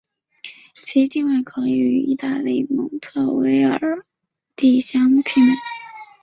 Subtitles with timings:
[0.81, 4.03] 其地位可以与意大利的蒙特威尔
[4.55, 5.53] 第相媲美。